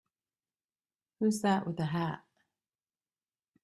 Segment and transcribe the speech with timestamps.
[1.19, 2.23] Who's that with the hat?